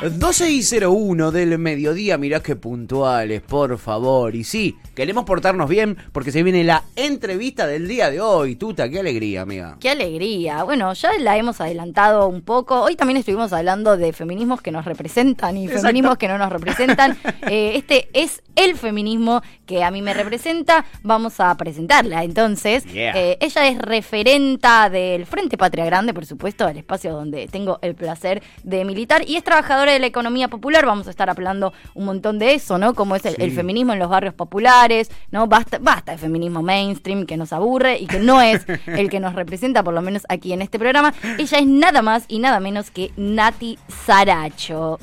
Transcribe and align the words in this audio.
12 0.00 0.50
y 0.50 0.62
01 0.62 1.30
del 1.30 1.56
mediodía, 1.58 2.18
mirá 2.18 2.40
qué 2.40 2.56
puntuales, 2.56 3.40
por 3.42 3.78
favor. 3.78 4.34
Y 4.34 4.42
sí, 4.42 4.76
queremos 4.94 5.24
portarnos 5.24 5.68
bien 5.68 5.96
porque 6.12 6.32
se 6.32 6.42
viene 6.42 6.64
la 6.64 6.82
entrevista 6.96 7.66
del 7.66 7.86
día 7.86 8.10
de 8.10 8.20
hoy. 8.20 8.56
Tuta, 8.56 8.88
qué 8.88 9.00
alegría, 9.00 9.42
amiga. 9.42 9.76
Qué 9.80 9.90
alegría. 9.90 10.64
Bueno, 10.64 10.92
ya 10.94 11.10
la 11.20 11.36
hemos 11.36 11.60
adelantado 11.60 12.26
un 12.26 12.42
poco. 12.42 12.82
Hoy 12.82 12.96
también 12.96 13.18
estuvimos 13.18 13.52
hablando 13.52 13.96
de 13.96 14.12
feminismos 14.12 14.60
que 14.60 14.72
nos 14.72 14.84
representan 14.84 15.56
y 15.56 15.68
feminismos 15.68 16.18
que 16.18 16.28
no 16.28 16.38
nos 16.38 16.50
representan. 16.50 17.16
Eh, 17.46 17.76
este 17.76 18.08
es 18.14 18.42
el 18.56 18.74
feminismo 18.76 19.42
que 19.66 19.84
a 19.84 19.90
mí 19.90 20.00
me 20.00 20.14
representa. 20.14 20.86
Vamos 21.02 21.40
a 21.40 21.54
presentarla. 21.56 22.24
Entonces, 22.24 22.84
eh, 22.94 23.36
ella 23.38 23.68
es 23.68 23.78
referenta 23.78 24.88
del 24.88 25.26
Frente 25.26 25.58
Patria 25.58 25.84
Grande, 25.84 26.14
por 26.14 26.24
supuesto, 26.24 26.66
el 26.66 26.78
espacio 26.78 27.12
donde 27.12 27.46
tengo 27.48 27.78
el 27.82 27.94
placer 27.94 28.42
de 28.62 28.84
militar, 28.84 29.24
y 29.26 29.36
es 29.36 29.44
trabajadora 29.44 29.83
de 29.92 29.98
la 29.98 30.06
economía 30.06 30.48
popular. 30.48 30.86
Vamos 30.86 31.06
a 31.06 31.10
estar 31.10 31.30
hablando 31.30 31.72
un 31.94 32.04
montón 32.04 32.38
de 32.38 32.54
eso, 32.54 32.78
¿no? 32.78 32.94
Como 32.94 33.16
es 33.16 33.24
el, 33.24 33.52
feminismo 33.52 33.92
en 33.92 33.98
los 33.98 34.08
barrios 34.08 34.34
populares, 34.34 35.10
¿no? 35.30 35.46
Basta, 35.46 35.78
basta 35.78 36.12
de 36.12 36.18
feminismo 36.18 36.62
mainstream 36.62 37.26
que 37.26 37.36
nos 37.36 37.52
aburre 37.52 37.98
y 37.98 38.06
que 38.06 38.18
no 38.18 38.40
es 38.40 38.64
el 38.86 39.10
que 39.10 39.20
nos 39.20 39.34
representa, 39.34 39.82
por 39.82 39.94
lo 39.94 40.02
menos 40.02 40.24
aquí 40.28 40.52
en 40.52 40.62
este 40.62 40.78
programa. 40.78 41.14
Ella 41.38 41.58
es 41.58 41.66
nada 41.66 42.02
más 42.02 42.24
y 42.28 42.38
nada 42.38 42.60
menos 42.60 42.90
que 42.90 43.12
Nati 43.16 43.78
Saracho. 44.06 44.98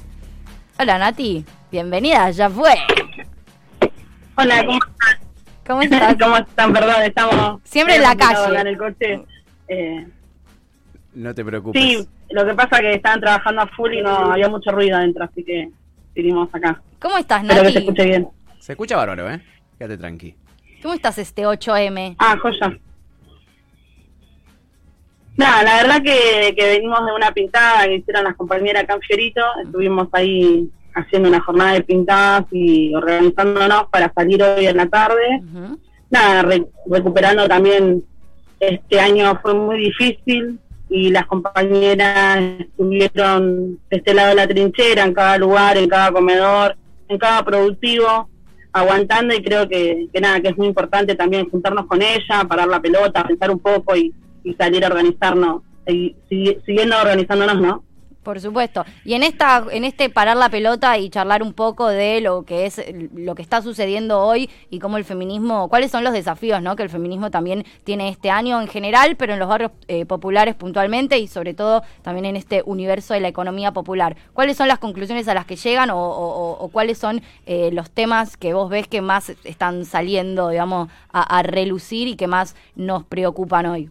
Hola 0.80 0.98
Nati, 0.98 1.46
bienvenida, 1.72 2.30
ya 2.32 2.50
fue. 2.50 2.74
Hola, 4.36 4.66
¿cómo 4.66 4.80
están? 4.80 5.32
¿Cómo 5.66 5.82
estás? 5.82 6.16
¿Cómo 6.20 6.38
están? 6.38 6.74
Perdón, 6.74 7.04
estamos... 7.04 7.62
Siempre 7.64 7.96
en 7.96 8.02
la 8.02 8.16
calle. 8.16 8.60
En 8.60 8.68
el 8.68 8.78
coche. 8.78 9.26
Eh, 9.68 10.08
no 11.14 11.36
te 11.36 11.44
preocupes. 11.44 11.82
Sí, 11.82 12.08
lo 12.34 12.46
que 12.46 12.54
pasa 12.54 12.78
es 12.78 12.82
que 12.82 12.94
estaban 12.94 13.22
trabajando 13.22 13.62
a 13.62 13.68
full 13.68 13.94
y 13.94 14.02
no 14.02 14.32
había 14.32 14.50
mucho 14.50 14.72
ruido 14.72 14.98
adentro, 14.98 15.24
así 15.26 15.44
que 15.44 15.70
vinimos 16.14 16.50
acá. 16.54 16.82
¿Cómo 17.00 17.18
estás, 17.18 17.44
Nati? 17.44 17.56
Espero 17.56 17.68
que 17.68 17.74
se 17.74 17.80
escuche 17.80 18.06
bien. 18.06 18.28
Se 18.60 18.72
escucha 18.74 18.96
bárbaro, 18.98 19.30
¿eh? 19.30 19.42
Quédate 19.78 19.98
tranqui. 19.98 20.36
¿Cómo 20.82 20.94
estás 20.94 21.18
este 21.18 21.44
8M? 21.44 22.16
Ah, 22.20 22.38
joya. 22.42 22.78
Nada, 25.38 25.64
la 25.64 25.76
verdad 25.78 26.02
que, 26.04 26.54
que 26.56 26.66
venimos 26.66 27.06
de 27.06 27.14
una 27.14 27.32
pintada 27.32 27.86
que 27.86 27.96
hicieron 27.96 28.26
las 28.26 28.36
compañeras 28.36 28.84
acá 28.84 28.96
en 28.96 29.02
Fiorito. 29.02 29.42
Estuvimos 29.64 30.08
ahí 30.12 30.70
haciendo 30.94 31.30
una 31.30 31.40
jornada 31.40 31.74
de 31.74 31.84
pintadas 31.84 32.46
y 32.52 32.94
organizándonos 32.94 33.88
para 33.90 34.12
salir 34.14 34.44
hoy 34.44 34.66
en 34.66 34.78
la 34.78 34.88
tarde. 34.88 35.42
Nada, 36.10 36.60
recuperando 36.86 37.48
también, 37.48 38.04
este 38.60 39.00
año 39.00 39.40
fue 39.42 39.54
muy 39.54 39.80
difícil 39.80 40.60
y 40.92 41.10
las 41.10 41.26
compañeras 41.26 42.60
estuvieron 42.60 43.80
de 43.90 43.98
este 43.98 44.14
lado 44.14 44.30
de 44.30 44.36
la 44.36 44.48
trinchera, 44.48 45.06
en 45.06 45.14
cada 45.14 45.38
lugar, 45.38 45.78
en 45.78 45.88
cada 45.88 46.12
comedor, 46.12 46.76
en 47.08 47.18
cada 47.18 47.46
productivo, 47.46 48.30
aguantando 48.74 49.34
y 49.34 49.42
creo 49.42 49.70
que, 49.70 50.08
que 50.12 50.20
nada, 50.20 50.42
que 50.42 50.50
es 50.50 50.58
muy 50.58 50.68
importante 50.68 51.16
también 51.16 51.50
juntarnos 51.50 51.86
con 51.86 52.02
ella, 52.02 52.44
parar 52.46 52.68
la 52.68 52.82
pelota, 52.82 53.24
pensar 53.24 53.52
un 53.52 53.60
poco 53.60 53.96
y, 53.96 54.14
y 54.44 54.54
salir 54.56 54.84
a 54.84 54.90
organizarnos, 54.90 55.62
y, 55.88 56.14
siguiendo 56.66 56.98
organizándonos, 56.98 57.62
¿no? 57.62 57.84
Por 58.24 58.40
supuesto. 58.40 58.86
Y 59.04 59.16
en 59.16 59.24
esta, 59.24 59.66
en 59.72 59.84
este 59.84 60.12
parar 60.12 60.38
la 60.38 60.50
pelota 60.50 60.96
y 61.00 61.10
charlar 61.10 61.42
un 61.42 61.54
poco 61.54 61.88
de 61.88 62.22
lo 62.22 62.44
que 62.44 62.68
es 62.68 62.80
lo 63.16 63.34
que 63.34 63.42
está 63.42 63.64
sucediendo 63.64 64.20
hoy 64.20 64.48
y 64.70 64.78
cómo 64.78 64.98
el 64.98 65.06
feminismo, 65.06 65.70
cuáles 65.70 65.90
son 65.90 66.04
los 66.04 66.14
desafíos, 66.14 66.62
¿no? 66.62 66.76
Que 66.76 66.84
el 66.84 66.90
feminismo 66.90 67.32
también 67.32 67.66
tiene 67.84 68.10
este 68.10 68.30
año 68.30 68.62
en 68.62 68.68
general, 68.68 69.16
pero 69.16 69.34
en 69.34 69.40
los 69.40 69.50
barrios 69.50 69.72
eh, 69.88 70.06
populares 70.06 70.54
puntualmente 70.54 71.18
y 71.18 71.28
sobre 71.28 71.56
todo 71.56 71.82
también 72.04 72.26
en 72.26 72.36
este 72.36 72.62
universo 72.64 73.16
de 73.16 73.22
la 73.22 73.28
economía 73.28 73.72
popular. 73.72 74.16
¿Cuáles 74.34 74.56
son 74.56 74.68
las 74.68 74.78
conclusiones 74.78 75.28
a 75.28 75.34
las 75.34 75.48
que 75.48 75.56
llegan 75.56 75.90
o, 75.92 76.70
cuáles 76.72 77.00
son 77.00 77.24
eh, 77.48 77.72
los 77.74 77.90
temas 77.90 78.38
que 78.38 78.54
vos 78.54 78.70
ves 78.70 78.88
que 78.88 79.02
más 79.02 79.32
están 79.44 79.84
saliendo, 79.86 80.50
digamos, 80.50 80.90
a 81.12 81.42
relucir 81.42 82.08
y 82.08 82.16
que 82.16 82.28
más 82.28 82.56
nos 82.76 83.04
preocupan 83.04 83.66
hoy? 83.66 83.90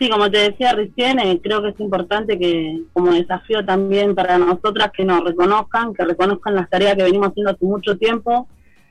Sí, 0.00 0.08
como 0.08 0.30
te 0.30 0.38
decía 0.38 0.72
recién, 0.72 1.18
eh, 1.18 1.38
creo 1.42 1.62
que 1.62 1.68
es 1.68 1.78
importante 1.78 2.38
que 2.38 2.84
como 2.94 3.12
desafío 3.12 3.66
también 3.66 4.14
para 4.14 4.38
nosotras 4.38 4.92
que 4.96 5.04
nos 5.04 5.22
reconozcan, 5.22 5.92
que 5.92 6.06
reconozcan 6.06 6.54
las 6.54 6.70
tareas 6.70 6.96
que 6.96 7.02
venimos 7.02 7.28
haciendo 7.28 7.50
hace 7.50 7.66
mucho 7.66 7.98
tiempo, 7.98 8.48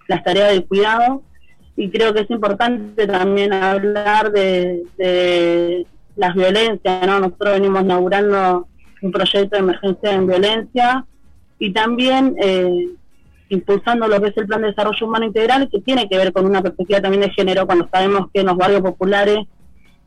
las 0.08 0.24
tareas 0.24 0.52
del 0.52 0.68
cuidado, 0.68 1.24
y 1.76 1.90
creo 1.90 2.14
que 2.14 2.20
es 2.20 2.30
importante 2.30 3.08
también 3.08 3.54
hablar 3.54 4.32
de, 4.32 5.88
las 6.16 6.36
violencias, 6.36 7.08
¿no? 7.08 7.20
Nosotros 7.20 7.54
venimos 7.54 7.82
inaugurando 7.82 8.68
un 9.02 9.12
proyecto 9.12 9.56
de 9.56 9.64
emergencia 9.64 10.14
en 10.14 10.28
violencia 10.28 11.06
y 11.58 11.74
también 11.74 12.36
eh, 12.40 12.88
impulsando 13.50 14.08
lo 14.08 14.22
que 14.22 14.28
es 14.28 14.38
el 14.38 14.46
Plan 14.46 14.62
de 14.62 14.68
Desarrollo 14.68 15.08
Humano 15.08 15.26
Integral, 15.26 15.70
que 15.72 15.82
tiene 15.82 16.08
que 16.08 16.18
ver 16.18 16.32
con 16.32 16.46
una 16.46 16.62
perspectiva 16.62 17.02
también 17.02 17.22
de 17.22 17.32
género, 17.32 17.66
cuando 17.66 17.90
sabemos 17.92 18.28
que 18.32 18.42
en 18.42 18.46
los 18.46 18.58
barrios 18.58 18.82
populares 18.82 19.40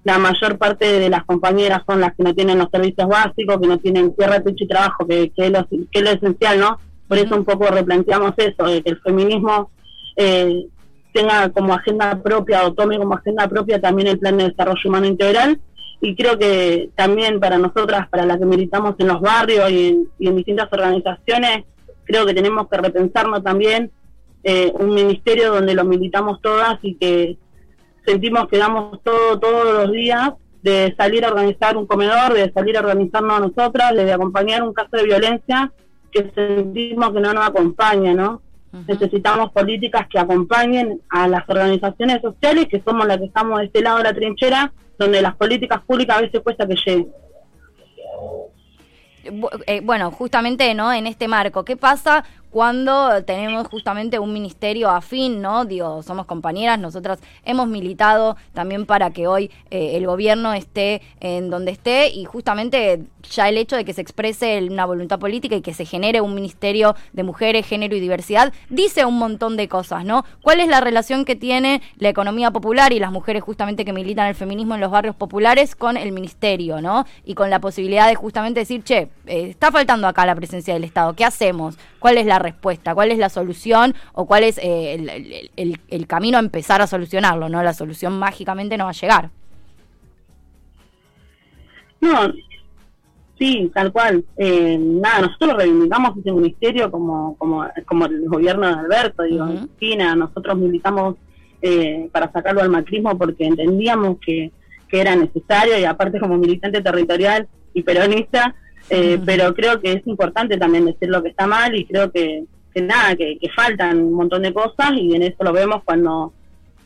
la 0.05 0.19
mayor 0.19 0.59
parte 0.59 0.99
de 0.99 1.09
las 1.09 1.25
compañeras 1.25 1.83
son 1.87 2.01
las 2.01 2.15
que 2.17 2.25
no 2.25 2.35
tienen 2.35 2.59
los 2.59 2.71
servicios 2.71 3.09
básicos, 3.09 3.61
que 3.61 3.69
no 3.69 3.79
tienen 3.79 4.15
tierra, 4.15 4.41
techo 4.41 4.65
y 4.65 4.69
trabajo, 4.69 5.07
que, 5.07 5.31
que, 5.31 5.47
es, 5.47 5.53
lo, 5.53 5.67
que 5.69 5.87
es 5.93 6.03
lo 6.03 6.11
esencial, 6.11 6.59
¿no? 6.59 6.79
Por 7.07 7.19
eso 7.19 7.37
un 7.37 7.45
poco 7.45 7.67
replanteamos 7.67 8.33
eso, 8.37 8.67
de 8.67 8.83
que 8.83 8.91
el 8.91 9.01
feminismo 9.01 9.71
eh, 10.17 10.67
tenga 11.13 11.51
como 11.51 11.75
agenda 11.75 12.21
propia 12.23 12.67
o 12.67 12.73
tome 12.73 12.99
como 12.99 13.15
agenda 13.15 13.47
propia 13.49 13.81
también 13.81 14.09
el 14.09 14.19
plan 14.19 14.37
de 14.39 14.49
desarrollo 14.49 14.81
humano 14.89 15.07
integral. 15.07 15.61
Y 16.01 16.17
creo 16.17 16.37
que 16.37 16.91
también 16.97 17.39
para 17.39 17.59
nosotras, 17.59 18.09
para 18.09 18.27
las 18.27 18.39
que 18.39 18.45
militamos 18.45 18.97
en 18.99 19.07
los 19.07 19.21
barrios 19.21 19.71
y 19.71 20.09
en, 20.19 20.37
distintas 20.37 20.73
organizaciones, 20.73 21.65
creo 22.05 22.27
que 22.27 22.35
tenemos 22.35 22.69
que 22.69 22.77
repensarnos 22.77 23.45
también 23.45 23.93
eh, 24.43 24.73
un 24.75 24.95
ministerio 24.95 25.53
donde 25.53 25.75
lo 25.75 25.85
militamos 25.85 26.41
todas 26.43 26.79
y 26.83 26.97
que 26.97 27.37
sentimos 28.05 28.49
que 28.49 28.59
damos 28.59 29.03
todo 29.03 29.39
todos 29.39 29.73
los 29.75 29.93
días 29.93 30.33
de 30.63 30.95
salir 30.97 31.25
a 31.25 31.29
organizar 31.29 31.77
un 31.77 31.87
comedor, 31.87 32.35
de 32.35 32.53
salir 32.53 32.77
a 32.77 32.81
organizarnos 32.81 33.37
a 33.37 33.41
nosotras, 33.41 33.95
de 33.95 34.13
acompañar 34.13 34.63
un 34.63 34.73
caso 34.73 34.97
de 34.97 35.05
violencia 35.05 35.73
que 36.13 36.31
sentimos 36.35 37.13
que 37.13 37.21
no 37.21 37.33
nos 37.33 37.49
acompaña, 37.49 38.15
¿no? 38.15 38.43
Necesitamos 38.87 39.53
políticas 39.53 40.07
que 40.09 40.19
acompañen 40.19 41.01
a 41.11 41.29
las 41.29 41.47
organizaciones 41.49 42.23
sociales, 42.23 42.69
que 42.71 42.81
somos 42.81 43.07
las 43.07 43.19
que 43.19 43.27
estamos 43.27 43.59
de 43.59 43.67
este 43.67 43.83
lado 43.83 43.99
de 43.99 44.05
la 44.05 44.15
trinchera, 44.15 44.73
donde 44.99 45.21
las 45.21 45.37
políticas 45.37 45.83
públicas 45.83 46.17
a 46.17 46.21
veces 46.23 46.41
cuesta 46.41 46.67
que 46.67 46.77
lleguen. 46.77 47.09
Eh, 49.67 49.81
bueno, 49.83 50.11
justamente 50.11 50.73
no 50.75 50.93
en 50.93 51.07
este 51.07 51.29
marco, 51.29 51.65
¿qué 51.65 51.77
pasa 51.77 52.25
cuando 52.53 53.25
tenemos 53.25 53.67
justamente 53.67 54.19
un 54.19 54.35
ministerio 54.35 54.91
afín, 54.91 55.41
¿no? 55.41 55.65
Digo, 55.65 56.03
somos 56.03 56.27
compañeras, 56.27 56.79
nosotras 56.79 57.19
hemos 57.47 57.67
militado 57.67 58.37
también 58.53 58.85
para 58.85 59.11
que 59.11 59.27
hoy 59.27 59.51
eh, 59.71 59.97
el 59.97 60.07
gobierno 60.07 60.53
esté 60.53 61.01
en 61.21 61.49
donde 61.49 61.73
esté 61.73 62.11
y 62.11 62.27
justamente 62.27 63.05
ya 63.31 63.49
el 63.49 63.57
hecho 63.57 63.75
de 63.77 63.87
que 63.87 63.95
se 63.95 64.03
exprese 64.03 64.63
una 64.71 64.85
voluntad 64.85 65.19
política 65.19 65.57
y 65.57 65.63
que 65.63 65.73
se 65.73 65.87
genere 65.87 66.21
un 66.21 66.35
ministerio 66.35 66.95
de 67.15 67.23
mujeres, 67.23 67.67
género 67.67 67.97
y 67.97 68.01
diversidad, 68.01 68.53
dice 68.69 69.07
un 69.07 69.19
montón 69.19 69.57
de 69.57 69.69
cosas, 69.69 70.05
¿no? 70.05 70.27
¿Cuál 70.43 70.61
es 70.61 70.69
la 70.69 70.83
relación 70.83 71.25
que 71.25 71.37
tiene 71.37 71.81
la 71.97 72.11
economía 72.11 72.51
popular 72.51 72.93
y 72.93 72.99
las 72.99 73.13
mujeres 73.13 73.43
justamente 73.43 73.87
que 73.87 73.95
militan 73.95 74.29
el 74.29 74.35
feminismo 74.35 74.75
en 74.75 74.83
los 74.83 74.91
barrios 74.91 75.17
populares 75.17 75.75
con 75.75 75.97
el 75.97 76.13
ministerio, 76.13 76.83
¿no? 76.83 77.07
Y 77.25 77.33
con 77.33 77.49
la 77.49 77.61
posibilidad 77.61 78.09
de 78.09 78.15
justamente 78.15 78.61
decir, 78.61 78.83
che, 78.85 79.09
eh, 79.27 79.49
está 79.49 79.73
faltando 79.73 80.07
acá 80.07 80.27
la 80.27 80.35
presencia 80.35 80.75
del 80.75 80.85
Estado, 80.85 81.15
¿qué 81.15 81.25
hacemos? 81.25 81.79
¿Cuál 82.03 82.19
es 82.19 82.27
la 82.27 82.41
respuesta? 82.41 82.97
¿Cuál 82.97 83.13
es 83.13 83.19
la 83.19 83.29
solución? 83.29 83.95
¿O 84.13 84.27
cuál 84.27 84.43
es 84.43 84.59
eh, 84.61 85.49
el, 85.57 86.07
camino 86.09 86.37
a 86.37 86.41
empezar 86.41 86.83
a 86.83 86.89
solucionarlo? 86.89 87.49
¿no? 87.49 87.63
La 87.63 87.73
solución 87.73 88.19
mágicamente 88.19 88.77
no 88.77 88.85
va 88.85 88.91
a 88.91 88.95
llegar. 88.95 89.31
No, 92.01 92.33
sí, 93.39 93.71
tal 93.73 93.93
cual. 93.93 94.25
Eh, 94.37 94.77
nada, 94.81 95.21
nosotros 95.21 95.57
reivindicamos 95.57 96.19
ese 96.19 96.33
ministerio 96.33 96.91
como, 96.91 97.37
como, 97.39 97.65
como 97.87 98.07
el 98.07 98.29
gobierno 98.29 98.67
de 98.67 98.81
Alberto, 98.81 99.23
digo, 99.23 99.45
uh 99.45 100.17
nosotros 100.17 100.59
militamos 100.59 101.15
eh, 101.63 102.09
para 102.11 102.33
sacarlo 102.33 102.63
al 102.63 102.71
macrismo 102.71 103.17
porque 103.17 103.47
entendíamos 103.47 104.19
que, 104.19 104.51
que 104.89 105.01
era 105.01 105.15
necesario 105.15 105.79
y 105.79 105.85
aparte 105.85 106.19
como 106.19 106.37
militante 106.37 106.83
territorial 106.83 107.47
y 107.73 107.83
peronista, 107.83 108.57
eh, 108.91 109.19
pero 109.25 109.55
creo 109.55 109.81
que 109.81 109.93
es 109.93 110.07
importante 110.07 110.57
también 110.59 110.85
decir 110.85 111.09
lo 111.09 111.23
que 111.23 111.31
está 111.31 111.47
mal 111.47 111.75
y 111.75 111.85
creo 111.87 112.11
que, 112.11 112.45
nada, 112.75 113.15
que, 113.17 113.39
faltan 113.55 113.99
un 113.99 114.15
montón 114.15 114.43
de 114.43 114.53
cosas 114.53 114.93
y 114.97 115.15
en 115.15 115.23
eso 115.23 115.45
lo 115.45 115.53
vemos 115.53 115.83
cuando 115.85 116.33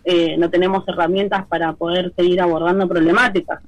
eh, 0.04 0.36
no 0.38 0.50
tenemos 0.50 0.86
herramientas 0.88 1.46
para 1.46 1.72
poder 1.72 2.12
seguir 2.16 2.40
abordando 2.40 2.88
problemáticas. 2.88 3.60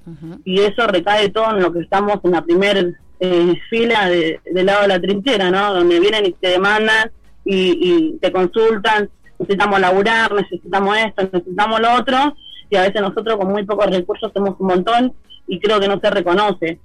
Y 0.45 0.61
eso 0.61 0.87
recae 0.87 1.31
todo 1.31 1.57
en 1.57 1.63
lo 1.63 1.73
que 1.73 1.81
estamos 1.81 2.21
en 2.23 2.31
la 2.33 2.43
primera 2.43 2.85
eh, 3.21 3.55
fila 3.69 4.09
de, 4.09 4.41
del 4.53 4.67
lado 4.67 4.83
de 4.83 4.89
la 4.89 5.01
trinchera, 5.01 5.51
¿no? 5.51 5.75
Donde 5.75 5.99
vienen 5.99 6.27
y 6.27 6.33
te 6.33 6.49
demandan 6.49 7.11
y, 7.45 8.19
te 8.21 8.31
consultan 8.31 9.09
necesitamos 9.39 9.81
laburar, 9.81 10.33
necesitamos 10.33 10.97
esto, 10.99 11.23
necesitamos 11.33 11.81
lo 11.81 11.95
otro, 11.95 12.37
y 12.71 12.77
a 12.77 12.83
veces 12.83 13.01
nosotros 13.01 13.37
con 13.37 13.49
muy 13.53 13.65
pocos 13.65 13.87
recursos 13.87 14.33
somos 14.35 14.57
un 14.59 14.67
montón 14.67 15.13
y 15.47 15.61
creo 15.61 15.79
que 15.81 15.89
no 15.89 16.01
se 16.01 16.11
reconoce. 16.11 16.81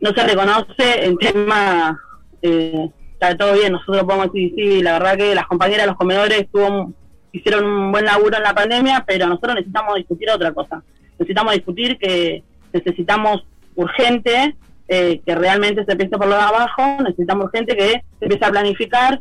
No 0.00 0.10
se 0.12 0.26
reconoce 0.26 1.04
en 1.04 1.16
tema, 1.18 1.98
eh, 2.42 2.90
está 3.12 3.36
todo 3.36 3.54
bien, 3.54 3.72
nosotros 3.72 4.04
podemos 4.04 4.32
decir, 4.32 4.82
la 4.84 4.94
verdad 4.94 5.16
que 5.16 5.34
las 5.34 5.46
compañeras 5.46 5.82
de 5.82 5.86
los 5.88 5.96
comedores 5.96 6.46
tuvo, 6.52 6.92
hicieron 7.32 7.64
un 7.64 7.92
buen 7.92 8.04
laburo 8.04 8.36
en 8.36 8.42
la 8.42 8.54
pandemia, 8.54 9.04
pero 9.06 9.26
nosotros 9.26 9.54
necesitamos 9.54 9.94
discutir 9.96 10.30
otra 10.30 10.52
cosa. 10.52 10.82
Necesitamos 11.18 11.54
discutir 11.54 11.98
que 11.98 12.42
necesitamos 12.72 13.46
urgente 13.74 14.54
eh, 14.88 15.20
que 15.24 15.34
realmente 15.34 15.84
se 15.84 15.92
empiece 15.92 16.16
por 16.16 16.28
lo 16.28 16.36
de 16.36 16.42
abajo, 16.42 17.02
necesitamos 17.02 17.46
urgente 17.46 17.76
que 17.76 18.04
se 18.18 18.24
empiece 18.24 18.44
a 18.44 18.50
planificar 18.50 19.20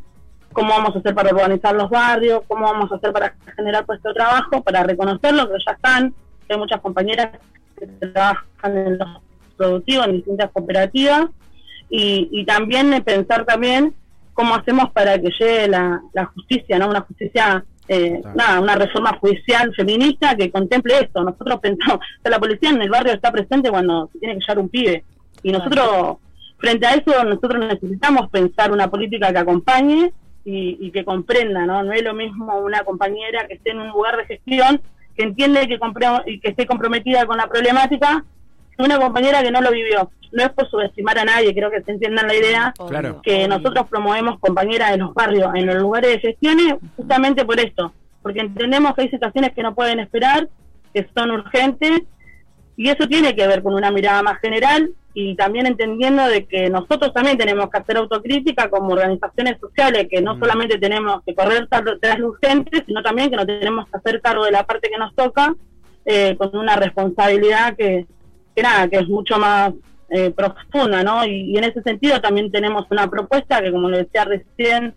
cómo 0.53 0.69
vamos 0.69 0.95
a 0.95 0.99
hacer 0.99 1.15
para 1.15 1.31
organizar 1.31 1.75
los 1.75 1.89
barrios, 1.89 2.41
cómo 2.47 2.65
vamos 2.65 2.91
a 2.91 2.95
hacer 2.95 3.11
para 3.11 3.35
generar 3.55 3.85
puesto 3.85 4.09
de 4.09 4.15
trabajo, 4.15 4.61
para 4.63 4.83
reconocerlo, 4.83 5.47
que 5.47 5.57
ya 5.65 5.73
están, 5.73 6.13
hay 6.47 6.57
muchas 6.57 6.79
compañeras 6.81 7.29
que 7.77 7.87
trabajan 7.87 8.77
en 8.77 8.97
los 8.97 9.09
productivos, 9.55 10.07
en 10.07 10.13
distintas 10.13 10.51
cooperativas, 10.51 11.27
y, 11.89 12.43
también 12.45 13.01
pensar 13.03 13.45
también 13.45 13.93
cómo 14.33 14.55
hacemos 14.55 14.91
para 14.91 15.19
que 15.19 15.29
llegue 15.39 15.67
la, 15.67 16.25
justicia, 16.33 16.77
¿no? 16.77 16.89
Una 16.89 17.01
justicia, 17.01 17.63
eh, 17.87 18.21
nada, 18.35 18.59
una 18.59 18.75
reforma 18.75 19.17
judicial 19.19 19.73
feminista 19.73 20.35
que 20.35 20.51
contemple 20.51 20.99
esto. 20.99 21.23
Nosotros 21.23 21.59
pensamos, 21.61 21.99
que 22.23 22.29
la 22.29 22.39
policía 22.39 22.69
en 22.69 22.81
el 22.81 22.89
barrio 22.89 23.13
está 23.13 23.31
presente 23.31 23.69
cuando 23.69 24.09
se 24.11 24.19
tiene 24.19 24.35
que 24.35 24.41
llevar 24.41 24.59
un 24.59 24.69
pibe. 24.69 25.03
Y 25.43 25.51
nosotros, 25.51 26.17
frente 26.57 26.85
a 26.85 26.95
eso, 26.95 27.23
nosotros 27.23 27.65
necesitamos 27.65 28.29
pensar 28.29 28.71
una 28.71 28.89
política 28.89 29.31
que 29.31 29.39
acompañe 29.39 30.11
y, 30.43 30.91
que 30.91 31.03
comprenda, 31.03 31.65
¿no? 31.65 31.83
No 31.83 31.93
es 31.93 32.03
lo 32.03 32.13
mismo 32.13 32.59
una 32.59 32.83
compañera 32.83 33.47
que 33.47 33.55
esté 33.55 33.71
en 33.71 33.79
un 33.79 33.89
lugar 33.89 34.17
de 34.17 34.25
gestión, 34.25 34.81
que 35.17 35.23
entiende 35.23 35.67
que, 35.67 35.79
y 36.27 36.39
que 36.39 36.49
esté 36.49 36.67
comprometida 36.67 37.25
con 37.25 37.37
la 37.37 37.47
problemática, 37.47 38.23
una 38.77 38.99
compañera 38.99 39.41
que 39.43 39.51
no 39.51 39.61
lo 39.61 39.71
vivió. 39.71 40.11
No 40.31 40.43
es 40.43 40.49
por 40.49 40.69
subestimar 40.69 41.17
a 41.17 41.25
nadie, 41.25 41.53
creo 41.53 41.71
que 41.71 41.81
se 41.81 41.91
entiendan 41.91 42.27
la 42.27 42.35
idea, 42.35 42.73
que 43.23 43.47
nosotros 43.47 43.87
promovemos 43.89 44.39
compañeras 44.39 44.91
en 44.91 45.01
los 45.01 45.13
barrios, 45.13 45.53
en 45.55 45.65
los 45.65 45.75
lugares 45.75 46.11
de 46.11 46.19
gestiones, 46.19 46.75
justamente 46.97 47.45
por 47.45 47.59
esto, 47.59 47.93
porque 48.21 48.41
entendemos 48.41 48.93
que 48.95 49.03
hay 49.03 49.09
situaciones 49.09 49.53
que 49.53 49.63
no 49.63 49.73
pueden 49.73 49.99
esperar, 49.99 50.49
que 50.93 51.07
son 51.15 51.31
urgentes, 51.31 52.01
y 52.75 52.89
eso 52.89 53.07
tiene 53.07 53.35
que 53.35 53.47
ver 53.47 53.63
con 53.63 53.73
una 53.73 53.91
mirada 53.91 54.21
más 54.23 54.39
general 54.39 54.91
y 55.13 55.35
también 55.35 55.65
entendiendo 55.65 56.27
de 56.27 56.45
que 56.45 56.69
nosotros 56.69 57.13
también 57.13 57.37
tenemos 57.37 57.69
que 57.69 57.77
hacer 57.77 57.95
autocrítica 57.95 58.69
como 58.69 58.91
organizaciones 58.91 59.57
sociales, 59.61 60.07
que 60.11 60.21
no 60.21 60.35
mm. 60.35 60.39
solamente 60.39 60.77
tenemos 60.77 61.23
que 61.25 61.33
correr 61.33 61.67
tras 61.69 62.19
lo 62.19 62.27
urgente, 62.27 62.83
sino 62.85 63.01
también 63.01 63.29
que 63.29 63.37
nos 63.37 63.45
tenemos 63.45 63.85
que 63.85 63.97
hacer 63.97 64.21
cargo 64.21 64.43
de 64.43 64.51
la 64.51 64.65
parte 64.65 64.89
que 64.89 64.97
nos 64.97 65.15
toca 65.15 65.55
eh, 66.03 66.35
con 66.37 66.55
una 66.57 66.75
responsabilidad 66.75 67.77
que, 67.77 68.05
que 68.55 68.61
nada, 68.61 68.87
que 68.87 68.97
es 68.97 69.07
mucho 69.07 69.37
más 69.37 69.73
eh, 70.09 70.31
profunda, 70.31 71.03
¿no? 71.03 71.25
Y, 71.25 71.57
en 71.57 71.63
ese 71.63 71.81
sentido 71.81 72.21
también 72.21 72.51
tenemos 72.51 72.85
una 72.89 73.09
propuesta 73.09 73.61
que, 73.61 73.71
como 73.71 73.89
le 73.89 73.99
decía 73.99 74.25
recién, 74.25 74.93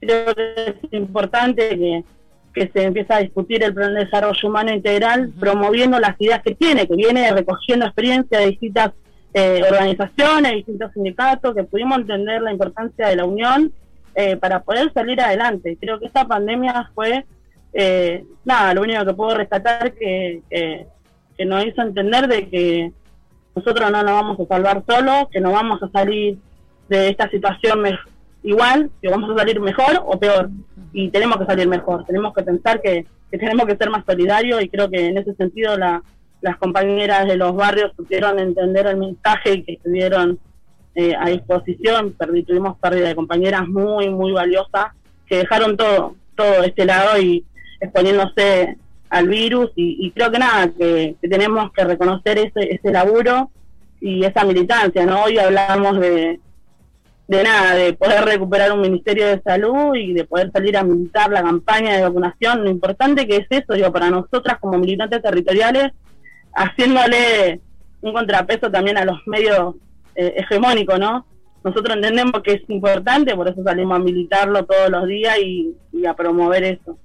creo 0.00 0.34
que 0.34 0.54
es 0.82 0.92
importante 0.92 1.68
que, 1.70 2.04
que 2.52 2.70
se 2.72 2.84
empieza 2.84 3.16
a 3.16 3.20
discutir 3.20 3.62
el 3.62 3.74
plan 3.74 3.94
de 3.94 4.04
desarrollo 4.04 4.48
humano 4.48 4.72
integral, 4.72 5.32
promoviendo 5.38 5.98
las 6.00 6.20
ideas 6.20 6.42
que 6.42 6.54
tiene, 6.54 6.86
que 6.86 6.96
viene 6.96 7.30
recogiendo 7.32 7.86
experiencia 7.86 8.38
de 8.38 8.46
distintas 8.46 8.92
eh, 9.34 9.62
organizaciones, 9.70 10.52
distintos 10.52 10.92
sindicatos, 10.92 11.54
que 11.54 11.64
pudimos 11.64 11.98
entender 11.98 12.40
la 12.40 12.52
importancia 12.52 13.08
de 13.08 13.16
la 13.16 13.26
unión 13.26 13.70
eh, 14.14 14.36
para 14.36 14.62
poder 14.62 14.90
salir 14.94 15.20
adelante. 15.20 15.76
Creo 15.78 16.00
que 16.00 16.06
esta 16.06 16.26
pandemia 16.26 16.90
fue, 16.94 17.26
eh, 17.74 18.24
nada, 18.46 18.72
lo 18.72 18.80
único 18.80 19.04
que 19.04 19.12
puedo 19.12 19.36
rescatar 19.36 19.92
que, 19.92 20.86
que 21.36 21.44
nos 21.44 21.64
hizo 21.64 21.82
entender 21.82 22.28
de 22.28 22.48
que 22.48 22.92
nosotros 23.54 23.90
no 23.90 24.02
nos 24.02 24.12
vamos 24.12 24.40
a 24.40 24.46
salvar 24.46 24.84
solos, 24.88 25.28
que 25.30 25.40
no 25.40 25.52
vamos 25.52 25.82
a 25.82 25.88
salir 25.90 26.38
de 26.88 27.08
esta 27.08 27.28
situación 27.30 27.82
igual, 28.42 28.90
que 29.02 29.08
vamos 29.08 29.30
a 29.30 29.38
salir 29.38 29.60
mejor 29.60 30.02
o 30.04 30.18
peor. 30.18 30.50
Y 30.92 31.10
tenemos 31.10 31.38
que 31.38 31.46
salir 31.46 31.66
mejor, 31.68 32.04
tenemos 32.04 32.34
que 32.34 32.42
pensar 32.42 32.80
que, 32.80 33.06
que 33.30 33.38
tenemos 33.38 33.66
que 33.66 33.76
ser 33.76 33.90
más 33.90 34.04
solidarios 34.06 34.62
y 34.62 34.68
creo 34.68 34.88
que 34.88 35.06
en 35.06 35.18
ese 35.18 35.34
sentido 35.34 35.76
la, 35.76 36.02
las 36.40 36.56
compañeras 36.58 37.26
de 37.26 37.36
los 37.36 37.54
barrios 37.54 37.92
supieron 37.96 38.38
entender 38.38 38.86
el 38.86 38.98
mensaje 38.98 39.54
y 39.54 39.62
que 39.62 39.72
estuvieron 39.74 40.38
eh, 40.94 41.14
a 41.18 41.28
disposición. 41.28 42.12
Perdí, 42.12 42.44
tuvimos 42.44 42.78
pérdida 42.78 43.08
de 43.08 43.14
compañeras 43.14 43.66
muy, 43.68 44.08
muy 44.10 44.32
valiosas 44.32 44.92
que 45.26 45.38
dejaron 45.38 45.76
todo, 45.76 46.14
todo 46.34 46.62
este 46.62 46.84
lado 46.84 47.20
y 47.20 47.44
exponiéndose 47.80 48.76
al 49.16 49.28
virus 49.28 49.70
y, 49.74 50.10
creo 50.12 50.30
que 50.30 50.38
nada, 50.38 50.70
que, 50.76 51.16
tenemos 51.22 51.72
que 51.72 51.84
reconocer 51.84 52.38
ese, 52.38 52.74
ese 52.74 52.92
laburo 52.92 53.50
y 54.00 54.24
esa 54.24 54.44
militancia, 54.44 55.06
¿no? 55.06 55.24
Hoy 55.24 55.38
hablamos 55.38 55.98
de, 55.98 56.38
de 57.28 57.42
nada, 57.42 57.74
de 57.74 57.92
poder 57.94 58.24
recuperar 58.24 58.72
un 58.72 58.82
Ministerio 58.82 59.26
de 59.26 59.40
Salud 59.42 59.94
y 59.94 60.12
de 60.12 60.24
poder 60.24 60.52
salir 60.52 60.76
a 60.76 60.84
militar 60.84 61.30
la 61.30 61.42
campaña 61.42 61.96
de 61.96 62.02
vacunación. 62.02 62.62
Lo 62.62 62.70
importante 62.70 63.26
que 63.26 63.36
es 63.36 63.46
eso, 63.50 63.72
digo, 63.72 63.92
para 63.92 64.10
nosotras 64.10 64.58
como 64.60 64.78
militantes 64.78 65.22
territoriales, 65.22 65.92
haciéndole 66.54 67.60
un 68.02 68.12
contrapeso 68.12 68.70
también 68.70 68.98
a 68.98 69.04
los 69.04 69.18
medios 69.26 69.74
eh, 70.14 70.34
hegemónicos, 70.36 70.98
¿no? 70.98 71.26
Nosotros 71.64 71.96
entendemos 71.96 72.42
que 72.42 72.52
es 72.52 72.70
importante, 72.70 73.34
por 73.34 73.48
eso 73.48 73.62
salimos 73.64 73.96
a 73.96 74.02
militarlo 74.02 74.64
todos 74.64 74.88
los 74.88 75.06
días 75.06 75.36
y 75.40 76.06
a 76.06 76.14
promover 76.14 76.62
eso. 76.62 76.96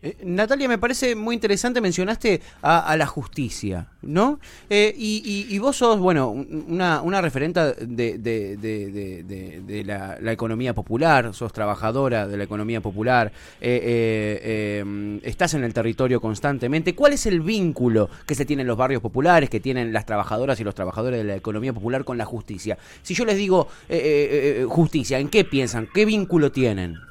Eh, 0.00 0.16
Natalia, 0.22 0.68
me 0.68 0.78
parece 0.78 1.16
muy 1.16 1.34
interesante, 1.34 1.80
mencionaste 1.80 2.40
a, 2.62 2.96
la 2.96 3.06
justicia, 3.06 3.88
¿no? 4.02 4.38
Eh, 4.70 4.94
y, 4.96 5.58
vos 5.58 5.76
sos, 5.76 5.98
bueno, 5.98 6.30
una, 6.30 7.02
una 7.02 7.20
referenta 7.20 7.72
de, 7.72 8.18
de, 8.18 9.84
la, 9.84 10.32
economía 10.32 10.72
popular, 10.72 11.34
sos 11.34 11.52
trabajadora 11.52 12.28
de 12.28 12.36
la 12.36 12.44
economía 12.44 12.80
popular, 12.80 13.32
eh, 13.60 14.78
em, 14.80 15.20
estás 15.24 15.54
en 15.54 15.64
el 15.64 15.74
territorio 15.74 16.20
constantemente. 16.20 16.94
¿Cuál 16.94 17.14
es 17.14 17.26
el 17.26 17.40
vínculo 17.40 18.08
que 18.24 18.36
se 18.36 18.44
tiene 18.44 18.62
en 18.62 18.68
los 18.68 18.76
barrios 18.76 19.02
populares, 19.02 19.50
que 19.50 19.58
tienen 19.58 19.92
las 19.92 20.06
trabajadoras 20.06 20.60
y 20.60 20.64
los 20.64 20.76
trabajadores 20.76 21.18
de 21.18 21.24
la 21.24 21.34
economía 21.34 21.72
popular 21.72 22.04
con 22.04 22.18
la 22.18 22.24
justicia? 22.24 22.78
Si 23.02 23.14
yo 23.14 23.24
les 23.24 23.36
digo 23.36 23.66
justicia, 24.68 25.18
¿en 25.18 25.28
qué 25.28 25.44
piensan? 25.44 25.88
¿Qué 25.92 26.04
vínculo 26.04 26.52
tienen? 26.52 27.07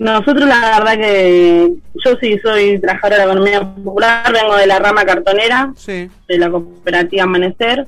Nosotros 0.00 0.48
la 0.48 0.78
verdad 0.78 0.96
que 0.96 1.74
yo 2.02 2.16
sí 2.22 2.38
soy 2.38 2.78
trabajadora 2.80 3.18
de 3.18 3.26
la 3.26 3.32
economía 3.32 3.60
popular, 3.60 4.32
vengo 4.32 4.56
de 4.56 4.66
la 4.66 4.78
rama 4.78 5.04
cartonera, 5.04 5.74
de 5.86 6.38
la 6.38 6.50
cooperativa 6.50 7.24
Amanecer, 7.24 7.86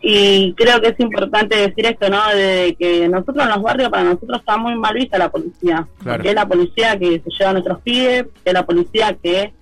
y 0.00 0.54
creo 0.54 0.80
que 0.80 0.90
es 0.90 1.00
importante 1.00 1.56
decir 1.56 1.84
esto, 1.84 2.08
¿no? 2.08 2.28
De 2.28 2.76
que 2.78 3.08
nosotros 3.08 3.44
en 3.44 3.50
los 3.50 3.60
barrios, 3.60 3.90
para 3.90 4.04
nosotros 4.04 4.38
está 4.38 4.56
muy 4.56 4.76
mal 4.76 4.94
vista 4.94 5.18
la 5.18 5.28
policía, 5.28 5.88
que 6.22 6.28
es 6.28 6.34
la 6.34 6.46
policía 6.46 6.96
que 6.96 7.20
se 7.24 7.30
lleva 7.36 7.50
a 7.50 7.54
nuestros 7.54 7.80
pibes, 7.80 8.26
que 8.44 8.50
es 8.50 8.54
la 8.54 8.64
policía 8.64 9.16
que 9.20 9.52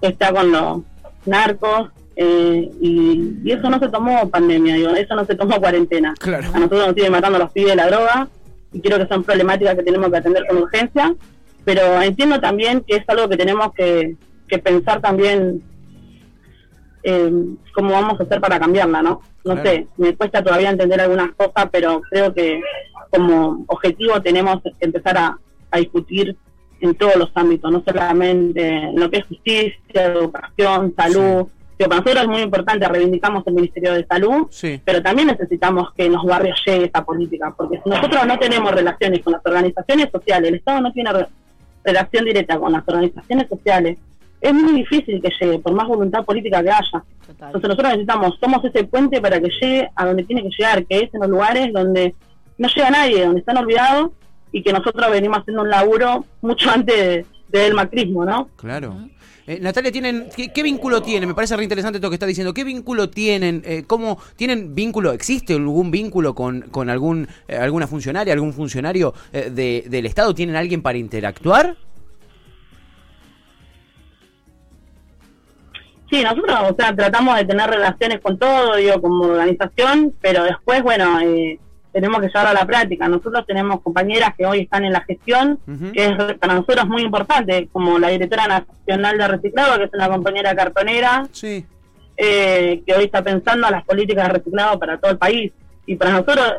está 0.00 0.32
con 0.32 0.50
los 0.50 0.80
narcos, 1.26 1.90
eh, 2.16 2.70
y, 2.80 3.52
eso 3.52 3.68
no 3.68 3.78
se 3.78 3.88
tomó 3.88 4.30
pandemia, 4.30 4.76
digo, 4.76 4.90
eso 4.90 5.14
no 5.14 5.26
se 5.26 5.34
tomó 5.34 5.60
cuarentena. 5.60 6.14
A 6.22 6.58
nosotros 6.58 6.86
nos 6.86 6.94
sigue 6.94 7.10
matando 7.10 7.38
los 7.38 7.52
pibes 7.52 7.76
la 7.76 7.88
droga, 7.88 8.28
y 8.72 8.80
creo 8.80 8.98
que 8.98 9.06
son 9.06 9.24
problemáticas 9.24 9.76
que 9.76 9.82
tenemos 9.82 10.10
que 10.10 10.16
atender 10.16 10.46
con 10.46 10.58
urgencia, 10.58 11.14
pero 11.64 12.00
entiendo 12.00 12.40
también 12.40 12.82
que 12.86 12.96
es 12.96 13.04
algo 13.08 13.28
que 13.28 13.36
tenemos 13.36 13.72
que, 13.74 14.16
pensar 14.62 15.00
también 15.00 15.62
eh, 17.02 17.32
cómo 17.74 17.92
vamos 17.92 18.20
a 18.20 18.24
hacer 18.24 18.38
para 18.38 18.60
cambiarla, 18.60 19.00
¿no? 19.00 19.22
No 19.44 19.62
sé, 19.62 19.86
me 19.96 20.14
cuesta 20.14 20.44
todavía 20.44 20.68
entender 20.68 21.00
algunas 21.00 21.32
cosas, 21.32 21.70
pero 21.72 22.02
creo 22.10 22.34
que 22.34 22.60
como 23.08 23.64
objetivo 23.68 24.20
tenemos 24.20 24.62
que 24.62 24.72
empezar 24.80 25.16
a, 25.16 25.38
discutir 25.78 26.36
en 26.82 26.94
todos 26.96 27.16
los 27.16 27.30
ámbitos, 27.34 27.72
no 27.72 27.82
solamente 27.82 28.68
en 28.68 29.00
lo 29.00 29.10
que 29.10 29.18
es 29.18 29.24
justicia, 29.24 30.04
educación, 30.04 30.92
salud, 30.94 31.46
para 31.88 32.00
nosotros 32.00 32.24
es 32.24 32.28
muy 32.28 32.42
importante, 32.42 32.88
reivindicamos 32.88 33.46
el 33.46 33.54
Ministerio 33.54 33.94
de 33.94 34.06
Salud, 34.06 34.48
pero 34.84 35.02
también 35.02 35.28
necesitamos 35.28 35.92
que 35.94 36.06
en 36.06 36.12
los 36.12 36.24
barrios 36.24 36.60
llegue 36.66 36.86
esta 36.86 37.04
política, 37.04 37.52
porque 37.56 37.80
si 37.82 37.90
nosotros 37.90 38.26
no 38.26 38.38
tenemos 38.38 38.72
relaciones 38.72 39.20
con 39.22 39.32
las 39.34 39.42
organizaciones 39.44 40.10
sociales, 40.10 40.48
el 40.48 40.54
Estado 40.56 40.80
no 40.80 40.92
tiene 40.92 41.10
relación 41.84 42.24
directa 42.24 42.58
con 42.58 42.72
las 42.72 42.86
organizaciones 42.86 43.48
sociales, 43.48 43.98
es 44.40 44.52
muy 44.52 44.72
difícil 44.72 45.22
que 45.22 45.30
llegue, 45.40 45.58
por 45.60 45.72
más 45.72 45.86
voluntad 45.86 46.24
política 46.24 46.62
que 46.62 46.70
haya. 46.70 47.04
Entonces 47.28 47.62
nosotros 47.62 47.88
necesitamos, 47.90 48.38
somos 48.40 48.64
ese 48.64 48.84
puente 48.84 49.20
para 49.20 49.40
que 49.40 49.48
llegue 49.60 49.88
a 49.94 50.06
donde 50.06 50.24
tiene 50.24 50.42
que 50.42 50.50
llegar, 50.58 50.84
que 50.84 50.98
es 50.98 51.14
en 51.14 51.20
los 51.20 51.30
lugares 51.30 51.72
donde 51.72 52.14
no 52.58 52.68
llega 52.68 52.90
nadie, 52.90 53.24
donde 53.24 53.40
están 53.40 53.56
olvidados 53.56 54.10
y 54.50 54.62
que 54.62 54.72
nosotros 54.72 55.10
venimos 55.10 55.38
haciendo 55.38 55.62
un 55.62 55.70
laburo 55.70 56.24
mucho 56.42 56.70
antes 56.70 57.26
del 57.48 57.74
macrismo, 57.74 58.24
¿no? 58.24 58.48
Claro. 58.56 58.96
Eh, 59.46 59.58
Natalia, 59.60 59.90
¿tienen, 59.90 60.28
qué, 60.36 60.62
vínculo 60.62 61.02
tienen? 61.02 61.28
Me 61.28 61.34
parece 61.34 61.56
re 61.56 61.64
interesante 61.64 61.98
todo 61.98 62.06
lo 62.06 62.10
que 62.10 62.16
está 62.16 62.26
diciendo. 62.26 62.54
¿Qué 62.54 62.62
vínculo 62.62 63.10
tienen? 63.10 63.62
Eh, 63.64 63.84
¿Cómo 63.86 64.18
tienen 64.36 64.74
vínculo? 64.74 65.12
¿Existe 65.12 65.54
algún 65.54 65.90
vínculo 65.90 66.34
con, 66.34 66.62
con 66.62 66.88
algún 66.88 67.26
eh, 67.48 67.56
alguna 67.56 67.88
funcionaria, 67.88 68.32
algún 68.32 68.52
funcionario 68.52 69.14
eh, 69.32 69.50
de, 69.50 69.84
del 69.88 70.06
Estado? 70.06 70.34
¿Tienen 70.34 70.54
alguien 70.54 70.80
para 70.80 70.98
interactuar? 70.98 71.76
Sí, 76.08 76.22
nosotros, 76.22 76.58
o 76.70 76.76
sea, 76.76 76.94
tratamos 76.94 77.36
de 77.36 77.46
tener 77.46 77.70
relaciones 77.70 78.20
con 78.20 78.38
todo, 78.38 78.76
digo, 78.76 79.00
como 79.00 79.24
organización, 79.24 80.14
pero 80.20 80.44
después, 80.44 80.82
bueno, 80.82 81.18
eh, 81.20 81.58
tenemos 81.92 82.20
que 82.20 82.28
llevarlo 82.28 82.50
a 82.50 82.54
la 82.54 82.66
práctica. 82.66 83.08
Nosotros 83.08 83.44
tenemos 83.46 83.80
compañeras 83.82 84.34
que 84.36 84.46
hoy 84.46 84.60
están 84.60 84.84
en 84.84 84.92
la 84.92 85.00
gestión, 85.02 85.58
que 85.92 86.06
es 86.06 86.16
para 86.38 86.54
nosotros 86.54 86.86
muy 86.88 87.02
importante, 87.02 87.68
como 87.72 87.98
la 87.98 88.08
directora 88.08 88.46
nacional 88.48 89.18
de 89.18 89.28
reciclado, 89.28 89.78
que 89.78 89.84
es 89.84 89.90
una 89.94 90.08
compañera 90.08 90.54
cartonera, 90.54 91.26
Sí. 91.32 91.64
eh, 92.16 92.82
que 92.86 92.94
hoy 92.94 93.04
está 93.04 93.22
pensando 93.22 93.66
en 93.66 93.72
las 93.72 93.84
políticas 93.84 94.26
de 94.28 94.32
reciclado 94.34 94.78
para 94.78 94.98
todo 94.98 95.10
el 95.10 95.18
país. 95.18 95.52
Y 95.86 95.96
para 95.96 96.12
nosotros 96.12 96.54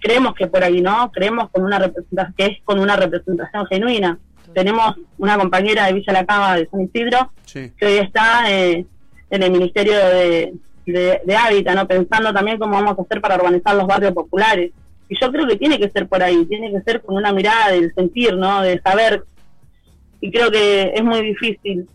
creemos 0.00 0.34
que 0.34 0.46
por 0.46 0.62
ahí, 0.62 0.80
¿no? 0.80 1.10
Creemos 1.12 1.50
con 1.50 1.64
una 1.64 1.78
representación, 1.78 2.34
que 2.36 2.46
es 2.46 2.58
con 2.64 2.78
una 2.78 2.96
representación 2.96 3.66
genuina. 3.66 4.18
Tenemos 4.54 4.96
una 5.18 5.38
compañera 5.38 5.86
de 5.86 5.94
Villa 5.94 6.12
La 6.12 6.26
Cava 6.26 6.56
de 6.56 6.66
San 6.68 6.82
Isidro, 6.82 7.32
Sí. 7.44 7.72
que 7.78 7.86
hoy 7.86 7.96
está 7.98 8.50
eh, 8.50 8.84
en 9.30 9.42
el 9.42 9.50
Ministerio 9.50 9.94
de, 9.96 10.52
de, 10.86 11.20
de 11.24 11.36
Hábitat, 11.36 11.74
¿no? 11.76 11.86
Pensando 11.86 12.32
también 12.32 12.58
cómo 12.58 12.72
vamos 12.72 12.98
a 12.98 13.02
hacer 13.02 13.20
para 13.20 13.36
urbanizar 13.36 13.74
los 13.76 13.86
barrios 13.86 14.12
populares. 14.12 14.72
Y 15.08 15.16
yo 15.20 15.30
creo 15.30 15.46
que 15.46 15.56
tiene 15.56 15.78
que 15.78 15.90
ser 15.90 16.08
por 16.08 16.22
ahí, 16.22 16.44
tiene 16.46 16.72
que 16.72 16.80
ser 16.82 17.02
con 17.02 17.16
una 17.16 17.32
mirada 17.32 17.70
del 17.70 17.92
sentir, 17.94 18.34
¿no? 18.36 18.62
De 18.62 18.80
saber. 18.80 19.24
Y 20.20 20.30
creo 20.30 20.50
que 20.50 20.92
es 20.94 21.02
muy 21.04 21.20
difícil 21.22 21.86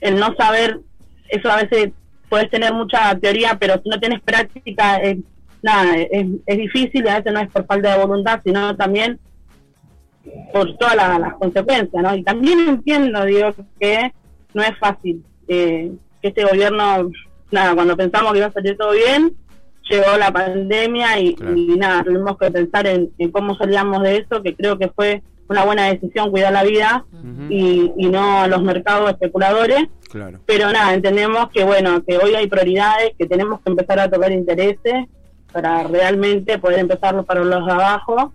el 0.00 0.16
no 0.16 0.34
saber, 0.36 0.80
eso 1.28 1.50
a 1.50 1.56
veces 1.62 1.90
puedes 2.28 2.50
tener 2.50 2.72
mucha 2.72 3.14
teoría, 3.18 3.56
pero 3.58 3.80
si 3.82 3.88
no 3.88 3.98
tienes 3.98 4.20
práctica, 4.20 4.96
es, 4.98 5.18
nada, 5.62 5.96
es, 5.96 6.26
es 6.46 6.58
difícil 6.58 7.08
a 7.08 7.16
veces 7.18 7.32
no 7.32 7.40
es 7.40 7.50
por 7.50 7.64
falta 7.66 7.96
de 7.96 8.04
voluntad, 8.04 8.40
sino 8.44 8.76
también 8.76 9.18
por 10.52 10.76
todas 10.76 10.96
la- 10.96 11.18
las 11.18 11.34
consecuencias, 11.34 12.02
¿no? 12.02 12.14
Y 12.14 12.22
también 12.22 12.60
entiendo, 12.68 13.24
digo, 13.24 13.50
que 13.80 14.12
no 14.52 14.62
es 14.62 14.76
fácil, 14.78 15.24
eh, 15.48 15.90
que 16.22 16.28
este 16.28 16.44
gobierno, 16.44 17.10
nada, 17.54 17.74
cuando 17.74 17.96
pensamos 17.96 18.32
que 18.32 18.38
iba 18.38 18.48
a 18.48 18.52
salir 18.52 18.76
todo 18.76 18.92
bien, 18.92 19.32
llegó 19.88 20.16
la 20.18 20.30
pandemia 20.32 21.18
y, 21.20 21.34
Claro. 21.34 21.56
y 21.56 21.66
nada, 21.76 22.04
tuvimos 22.04 22.36
que 22.38 22.50
pensar 22.50 22.86
en, 22.86 23.10
en 23.18 23.30
cómo 23.30 23.54
salíamos 23.56 24.02
de 24.02 24.18
eso, 24.18 24.42
que 24.42 24.54
creo 24.54 24.78
que 24.78 24.88
fue 24.88 25.22
una 25.48 25.64
buena 25.64 25.86
decisión 25.92 26.30
cuidar 26.30 26.52
la 26.54 26.62
vida 26.64 27.04
y, 27.50 27.92
y 27.98 28.06
no 28.06 28.42
a 28.42 28.46
los 28.48 28.62
mercados 28.62 29.10
especuladores, 29.10 29.84
Claro. 30.10 30.38
pero 30.46 30.70
nada, 30.72 30.94
entendemos 30.94 31.50
que 31.50 31.64
bueno, 31.64 32.02
que 32.04 32.16
hoy 32.18 32.34
hay 32.34 32.46
prioridades, 32.46 33.12
que 33.18 33.26
tenemos 33.26 33.60
que 33.60 33.70
empezar 33.70 33.98
a 34.00 34.10
tocar 34.10 34.32
intereses 34.32 35.06
para 35.52 35.82
realmente 35.84 36.58
poder 36.58 36.78
empezar 36.80 37.22
para 37.24 37.44
los 37.44 37.64
de 37.66 37.72
abajo. 37.72 38.32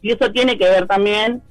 Y 0.00 0.12
eso 0.12 0.30
tiene 0.30 0.56
que 0.58 0.64
ver 0.68 0.86
también 0.86 1.42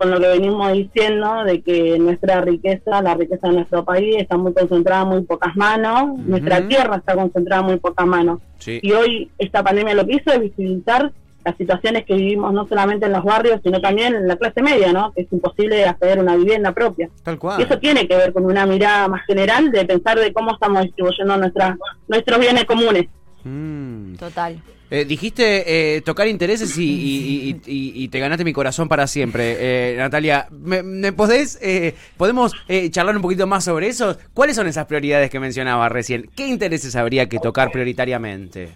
con 0.00 0.10
lo 0.10 0.18
que 0.18 0.28
venimos 0.28 0.72
diciendo, 0.72 1.44
de 1.44 1.60
que 1.60 1.98
nuestra 1.98 2.40
riqueza, 2.40 3.02
la 3.02 3.14
riqueza 3.14 3.48
de 3.48 3.52
nuestro 3.52 3.84
país, 3.84 4.16
está 4.16 4.38
muy 4.38 4.54
concentrada 4.54 5.02
en 5.02 5.08
muy 5.08 5.22
pocas 5.24 5.54
manos, 5.56 6.18
nuestra 6.20 6.66
tierra 6.66 6.96
está 6.96 7.14
concentrada 7.14 7.60
en 7.60 7.66
muy 7.66 7.76
pocas 7.76 8.06
manos. 8.06 8.40
Sí. 8.58 8.80
Y 8.82 8.92
hoy 8.92 9.30
esta 9.36 9.62
pandemia 9.62 9.92
lo 9.94 10.06
que 10.06 10.14
hizo 10.14 10.32
es 10.32 10.40
visibilizar 10.40 11.12
las 11.44 11.54
situaciones 11.58 12.06
que 12.06 12.14
vivimos 12.14 12.50
no 12.54 12.66
solamente 12.66 13.04
en 13.04 13.12
los 13.12 13.24
barrios, 13.24 13.60
sino 13.62 13.78
también 13.82 14.14
en 14.14 14.26
la 14.26 14.36
clase 14.36 14.62
media, 14.62 14.90
¿no? 14.90 15.12
Que 15.12 15.20
es 15.22 15.32
imposible 15.32 15.84
acceder 15.84 16.18
a 16.18 16.22
una 16.22 16.34
vivienda 16.36 16.72
propia. 16.72 17.10
Tal 17.22 17.34
Y 17.34 17.38
cual. 17.38 17.60
eso 17.60 17.78
tiene 17.78 18.08
que 18.08 18.16
ver 18.16 18.32
con 18.32 18.46
una 18.46 18.64
mirada 18.64 19.06
más 19.06 19.26
general 19.26 19.70
de 19.70 19.84
pensar 19.84 20.18
de 20.18 20.32
cómo 20.32 20.52
estamos 20.54 20.82
distribuyendo 20.82 21.36
nuestra, 21.36 21.76
nuestros 22.08 22.38
bienes 22.38 22.64
comunes. 22.64 23.06
Mm. 23.44 24.14
Total. 24.14 24.58
Eh, 24.92 25.04
dijiste 25.04 25.96
eh, 25.96 26.00
tocar 26.00 26.26
intereses 26.26 26.76
y, 26.76 26.82
y- 26.82 27.50
y- 27.64 27.72
y- 27.72 28.04
y 28.04 28.08
te 28.08 28.18
ganaste 28.18 28.42
mi 28.44 28.52
corazón 28.52 28.88
para 28.88 29.06
siempre, 29.06 29.56
eh, 29.92 29.96
Natalia. 29.96 30.48
¿Me, 30.50 30.82
me 30.82 31.12
podés, 31.12 31.58
eh, 31.62 31.94
podemos 32.16 32.52
eh, 32.66 32.90
charlar 32.90 33.14
un 33.14 33.22
poquito 33.22 33.46
más 33.46 33.62
sobre 33.64 33.86
eso? 33.86 34.18
¿Cuáles 34.34 34.56
son 34.56 34.66
esas 34.66 34.86
prioridades 34.86 35.30
que 35.30 35.38
mencionaba 35.38 35.88
recién? 35.88 36.28
¿Qué 36.34 36.48
intereses 36.48 36.96
habría 36.96 37.28
que 37.28 37.38
tocar 37.38 37.70
prioritariamente? 37.70 38.70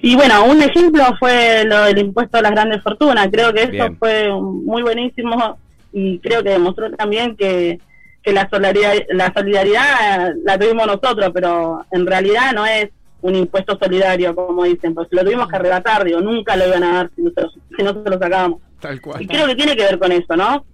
Y 0.00 0.14
bueno, 0.16 0.44
un 0.46 0.60
ejemplo 0.62 1.04
fue 1.18 1.64
lo 1.64 1.84
del 1.84 1.98
impuesto 1.98 2.38
a 2.38 2.42
las 2.42 2.52
grandes 2.52 2.82
fortunas. 2.82 3.28
Creo 3.32 3.52
que 3.52 3.62
eso 3.62 3.70
Bien. 3.70 3.96
fue 3.98 4.30
muy 4.30 4.82
buenísimo 4.82 5.58
y 5.92 6.18
creo 6.20 6.42
que 6.42 6.50
demostró 6.50 6.90
también 6.92 7.36
que, 7.36 7.78
que 8.24 8.32
la, 8.32 8.48
solidaridad, 8.48 8.94
la 9.10 9.32
solidaridad 9.36 10.32
la 10.44 10.58
tuvimos 10.58 10.86
nosotros, 10.86 11.30
pero 11.34 11.84
en 11.90 12.06
realidad 12.06 12.52
no 12.54 12.64
es 12.64 12.88
un 13.20 13.34
impuesto 13.34 13.78
solidario, 13.80 14.34
como 14.34 14.64
dicen, 14.64 14.94
pues 14.94 15.08
lo 15.10 15.22
tuvimos 15.22 15.48
que 15.48 15.56
arrebatar, 15.56 16.04
digo, 16.04 16.20
nunca 16.20 16.56
lo 16.56 16.66
iban 16.66 16.82
a 16.84 16.92
dar 16.94 17.10
si 17.14 17.22
no 17.22 17.30
se 17.34 17.42
lo, 17.42 17.50
si 17.50 17.82
no 17.82 18.02
se 18.02 18.10
lo 18.10 18.18
sacábamos. 18.18 18.60
Tal 18.80 18.96
Y 18.96 19.00
cual. 19.00 19.26
creo 19.26 19.46
que 19.46 19.54
tiene 19.54 19.76
que 19.76 19.84
ver 19.84 19.98
con 19.98 20.12
eso, 20.12 20.36
¿no? 20.36 20.64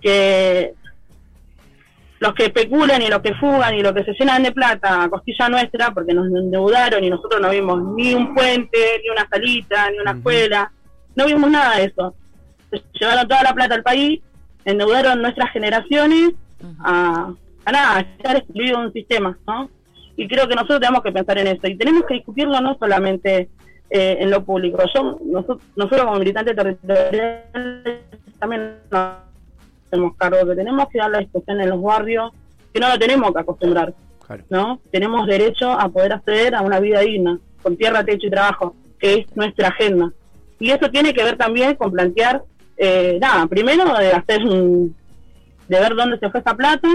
Que 0.00 0.74
los 2.20 2.34
que 2.34 2.44
especulan 2.44 3.02
y 3.02 3.08
los 3.08 3.20
que 3.20 3.34
fugan 3.34 3.74
y 3.74 3.82
los 3.82 3.92
que 3.92 4.04
se 4.04 4.12
llenan 4.18 4.42
de 4.42 4.52
plata 4.52 5.02
a 5.04 5.08
costilla 5.10 5.48
nuestra, 5.50 5.92
porque 5.92 6.14
nos 6.14 6.26
endeudaron 6.26 7.04
y 7.04 7.10
nosotros 7.10 7.40
no 7.40 7.50
vimos 7.50 7.82
ni 7.96 8.14
un 8.14 8.34
puente, 8.34 8.78
ni 9.02 9.10
una 9.10 9.28
salita, 9.28 9.90
ni 9.90 9.98
una 9.98 10.12
escuela, 10.12 10.72
no 11.16 11.26
vimos 11.26 11.50
nada 11.50 11.76
de 11.76 11.84
eso. 11.84 12.14
Se 12.70 12.82
llevaron 12.98 13.28
toda 13.28 13.42
la 13.42 13.54
plata 13.54 13.74
al 13.74 13.82
país, 13.82 14.20
endeudaron 14.64 15.20
nuestras 15.22 15.50
generaciones 15.52 16.32
a, 16.80 17.32
a 17.64 17.72
nada, 17.72 17.96
a 17.96 18.00
estar 18.00 18.36
excluido 18.36 18.80
de 18.80 18.86
un 18.86 18.92
sistema, 18.92 19.38
¿no? 19.46 19.70
Y 20.16 20.28
creo 20.28 20.46
que 20.46 20.54
nosotros 20.54 20.80
tenemos 20.80 21.02
que 21.02 21.12
pensar 21.12 21.38
en 21.38 21.48
eso 21.48 21.66
y 21.66 21.76
tenemos 21.76 22.04
que 22.06 22.14
discutirlo 22.14 22.60
no 22.60 22.76
solamente 22.78 23.48
eh, 23.90 24.16
en 24.20 24.30
lo 24.30 24.44
público. 24.44 24.82
Yo, 24.94 25.18
nosotros, 25.24 25.62
nosotros 25.76 26.04
como 26.04 26.18
militantes 26.18 26.54
territoriales 26.56 28.00
también 28.38 28.74
nos 28.90 29.16
hacemos 29.86 30.16
cargo 30.16 30.46
que 30.46 30.56
tenemos 30.56 30.88
que 30.88 30.98
dar 30.98 31.10
la 31.10 31.18
discusión 31.18 31.60
en 31.60 31.70
los 31.70 31.82
barrios, 31.82 32.32
que 32.72 32.80
no 32.80 32.88
lo 32.88 32.98
tenemos 32.98 33.32
que 33.32 33.40
acostumbrar, 33.40 33.94
Claro. 34.26 34.44
¿no? 34.48 34.80
Tenemos 34.90 35.26
derecho 35.26 35.70
a 35.70 35.88
poder 35.88 36.12
acceder 36.12 36.54
a 36.54 36.62
una 36.62 36.80
vida 36.80 37.00
digna, 37.00 37.38
con 37.62 37.76
tierra, 37.76 38.04
techo 38.04 38.26
y 38.26 38.30
trabajo, 38.30 38.74
que 38.98 39.14
es 39.14 39.36
nuestra 39.36 39.68
agenda. 39.68 40.12
Y 40.58 40.70
eso 40.70 40.90
tiene 40.90 41.12
que 41.12 41.24
ver 41.24 41.36
también 41.36 41.74
con 41.74 41.92
plantear, 41.92 42.42
eh, 42.76 43.18
nada, 43.20 43.46
primero 43.46 43.84
de 43.98 44.12
hacer 44.12 44.44
un, 44.44 44.94
de 45.68 45.80
ver 45.80 45.94
dónde 45.94 46.18
se 46.18 46.30
fue 46.30 46.40
esa 46.40 46.54
plata 46.54 46.88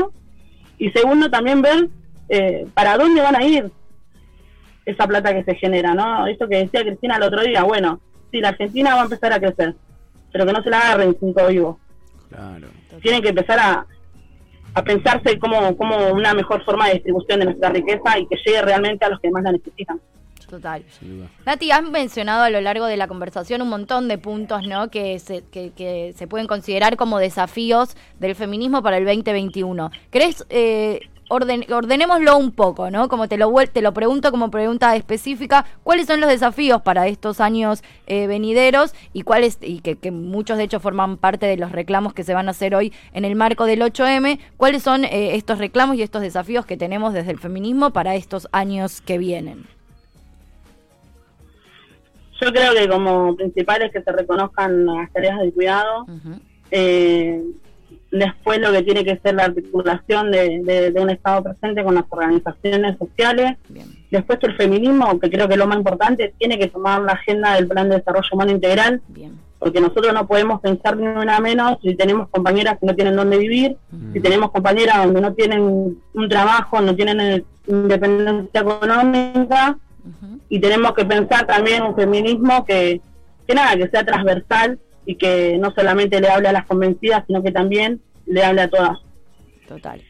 y 0.78 0.90
segundo 0.92 1.30
también 1.30 1.62
ver 1.62 1.90
eh, 2.30 2.68
para 2.74 2.98
dónde 2.98 3.22
van 3.22 3.36
a 3.36 3.44
ir 3.44 3.72
esa 4.86 5.08
plata 5.08 5.34
que 5.34 5.44
se 5.44 5.56
genera, 5.56 5.94
¿no? 5.94 6.28
Esto 6.28 6.48
que 6.48 6.58
decía 6.58 6.82
Cristina 6.82 7.18
el 7.18 7.24
otro 7.24 7.42
día, 7.42 7.64
bueno, 7.64 8.00
sí, 8.32 8.40
la 8.40 8.50
Argentina 8.50 8.96
va 8.96 9.02
a 9.02 9.04
empezar 9.04 9.34
a 9.34 9.40
crecer, 9.40 9.76
pero 10.32 10.46
que 10.46 10.54
no 10.54 10.64
se 10.64 10.70
la 10.70 10.80
agarren 10.80 11.16
cinco 11.20 11.48
vivos. 11.48 11.78
Claro. 12.30 12.68
Tienen 13.02 13.22
que 13.22 13.30
empezar 13.30 13.60
a, 13.60 13.86
a 14.74 14.84
pensarse 14.84 15.38
como, 15.40 15.76
como 15.78 16.10
una 16.10 16.34
mejor 16.34 16.64
forma 16.64 16.88
de 16.88 16.96
distribución 16.96 17.40
de 17.40 17.46
nuestra 17.46 17.70
riqueza 17.70 18.20
y 18.20 18.28
que 18.28 18.38
llegue 18.46 18.62
realmente 18.62 19.06
a 19.06 19.10
los 19.10 19.20
que 19.20 19.32
más 19.32 19.44
la 19.44 19.52
necesitan. 19.52 20.00
Total. 20.50 20.84
Sin 21.00 21.18
duda. 21.18 21.30
Nati, 21.46 21.72
has 21.72 21.84
mencionado 21.84 22.44
a 22.44 22.50
lo 22.50 22.60
largo 22.62 22.86
de 22.86 22.98
la 22.98 23.08
conversación 23.08 23.62
un 23.62 23.70
montón 23.70 24.08
de 24.08 24.18
puntos 24.18 24.68
¿no? 24.68 24.90
que, 24.90 25.20
se, 25.20 25.44
que, 25.44 25.72
que 25.72 26.14
se 26.18 26.28
pueden 26.28 26.48
considerar 26.48 26.98
como 26.98 27.20
desafíos 27.20 27.96
del 28.20 28.36
feminismo 28.36 28.82
para 28.82 28.98
el 28.98 29.06
2021. 29.06 29.92
¿Crees, 30.10 30.46
eh, 30.50 31.02
orden, 31.30 31.66
ordenémoslo 31.72 32.38
un 32.38 32.52
poco, 32.52 32.92
¿no? 32.92 33.08
Como 33.08 33.28
te 33.28 33.38
lo, 33.38 33.54
te 33.72 33.82
lo 33.82 33.94
pregunto 33.94 34.32
como 34.32 34.52
pregunta 34.52 34.96
específica, 34.96 35.66
¿cuáles 35.84 36.08
son 36.08 36.20
los 36.20 36.30
desafíos 36.30 36.82
para 36.82 37.08
estos 37.08 37.40
años 37.40 37.84
eh, 38.08 38.28
venideros 38.28 38.94
y 39.14 39.22
cuáles, 39.22 39.58
y 39.62 39.80
que, 39.80 39.96
que 39.96 40.12
muchos 40.12 40.58
de 40.58 40.66
hecho 40.66 40.80
forman 40.80 41.18
parte 41.18 41.46
de 41.46 41.58
los 41.58 41.72
reclamos 41.72 42.14
que 42.14 42.24
se 42.24 42.34
van 42.34 42.48
a 42.48 42.52
hacer 42.52 42.76
hoy 42.76 42.92
en 43.14 43.24
el 43.24 43.36
marco 43.36 43.66
del 43.66 43.82
8M? 43.82 44.40
¿Cuáles 44.58 44.84
son 44.84 45.06
eh, 45.06 45.36
estos 45.36 45.60
reclamos 45.60 45.96
y 45.96 46.02
estos 46.02 46.22
desafíos 46.22 46.66
que 46.66 46.78
tenemos 46.78 47.14
desde 47.14 47.32
el 47.32 47.40
feminismo 47.40 47.92
para 47.92 48.16
estos 48.16 48.50
años 48.52 49.02
que 49.02 49.18
vienen? 49.18 49.79
Yo 52.42 52.52
creo 52.54 52.74
que 52.74 52.88
como 52.88 53.36
principal 53.36 53.82
es 53.82 53.92
que 53.92 54.02
se 54.02 54.12
reconozcan 54.12 54.86
las 54.86 55.12
tareas 55.12 55.40
de 55.42 55.52
cuidado, 55.52 56.06
eh, 56.72 57.42
después 58.12 58.60
lo 58.60 58.72
que 58.72 58.82
tiene 58.84 59.04
que 59.04 59.18
ser 59.18 59.36
la 59.36 59.46
articulación 59.46 60.32
de, 60.32 60.62
de- 60.64 60.92
de 60.92 61.00
un 61.02 61.10
Estado 61.10 61.44
presente 61.44 61.84
con 61.84 61.96
las 61.96 62.06
organizaciones 62.10 62.98
sociales, 62.98 63.58
Bien. 63.68 63.86
después 64.10 64.40
el 64.44 64.56
feminismo, 64.56 65.20
que 65.20 65.30
creo 65.30 65.48
que 65.48 65.54
es 65.54 65.60
lo 65.60 65.68
más 65.68 65.78
importante, 65.78 66.34
tiene 66.38 66.58
que 66.58 66.68
tomar 66.68 67.02
la 67.02 67.14
agenda 67.14 67.54
del 67.56 67.68
Plan 67.68 67.90
de 67.90 67.98
Desarrollo 67.98 68.28
Humano 68.32 68.52
Integral, 68.52 69.02
Bien. 69.10 69.34
porque 69.60 69.80
nosotros 69.82 70.14
no 70.14 70.26
podemos 70.26 70.60
pensar 70.62 70.98
ni 70.98 71.06
una 71.08 71.40
menos 71.40 71.78
si 71.84 71.94
tenemos 71.96 72.30
compañeras 72.30 72.78
que 72.80 72.86
no 72.88 72.96
tienen 72.96 73.16
dónde 73.16 73.38
vivir, 73.38 73.76
si 74.14 74.20
tenemos 74.22 74.52
compañeras 74.52 75.04
donde 75.06 75.22
no 75.22 75.34
tienen 75.34 75.62
un 76.14 76.30
trabajo, 76.30 76.82
no 76.82 76.96
tienen 76.96 77.44
independencia 77.68 78.62
económica, 78.62 79.78
Y 80.50 80.60
tenemos 80.60 80.94
que 80.94 81.06
pensar 81.06 81.46
también 81.46 81.84
un 81.84 81.96
feminismo 81.96 82.66
que, 82.66 83.02
que 83.48 83.54
nada, 83.54 83.76
que 83.78 83.90
sea 83.90 84.06
transversal 84.06 84.80
y 85.06 85.16
que 85.16 85.58
no 85.60 85.72
solamente 85.72 86.20
le 86.20 86.30
hable 86.30 86.50
a 86.50 86.52
las 86.54 86.66
convencidas, 86.66 87.24
sino 87.28 87.42
que 87.42 87.52
también 87.52 88.02
le 88.26 88.44
hable 88.44 88.62
a 88.62 88.70
todas. 88.70 88.98
Total. 89.68 90.02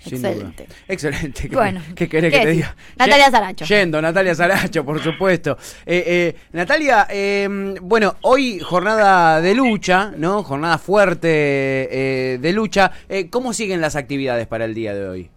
Sin 0.00 0.22
duda. 0.22 0.30
Excelente. 0.30 0.68
Excelente. 0.86 1.42
¿Qué, 1.48 1.54
Bueno, 1.56 1.80
¿qué 1.94 2.08
querés 2.08 2.32
¿qué 2.32 2.38
que 2.38 2.46
te 2.46 2.52
diga? 2.52 2.76
Natalia 2.96 3.30
Saracho. 3.30 3.64
Yendo, 3.64 4.00
Natalia 4.00 4.34
Saracho, 4.34 4.84
por 4.84 5.02
supuesto. 5.02 5.56
Eh, 5.84 6.04
eh, 6.06 6.36
Natalia, 6.52 7.06
eh, 7.10 7.48
bueno, 7.82 8.16
hoy 8.22 8.60
jornada 8.60 9.40
de 9.40 9.54
lucha, 9.54 10.12
¿no? 10.16 10.42
Jornada 10.42 10.78
fuerte 10.78 11.28
eh, 11.30 12.38
de 12.38 12.52
lucha. 12.52 12.92
Eh, 13.08 13.28
¿Cómo 13.28 13.52
siguen 13.52 13.80
las 13.80 13.96
actividades 13.96 14.46
para 14.46 14.64
el 14.64 14.74
día 14.74 14.94
de 14.94 15.08
hoy? 15.08 15.30